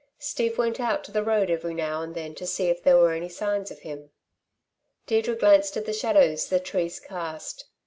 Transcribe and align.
Steve 0.17 0.57
went 0.57 0.79
out 0.79 1.03
to 1.03 1.11
the 1.11 1.23
road 1.23 1.51
every 1.51 1.75
now 1.75 2.01
and 2.01 2.15
then 2.15 2.33
to 2.33 2.47
see 2.47 2.69
if 2.69 2.81
there 2.81 2.97
were 2.97 3.13
any 3.13 3.29
signs 3.29 3.69
of 3.69 3.81
him. 3.81 4.09
Deirdre 5.05 5.35
glanced 5.35 5.77
at 5.77 5.85
the 5.85 5.93
shadows 5.93 6.49
the 6.49 6.59
trees 6.59 6.99
cast. 6.99 7.65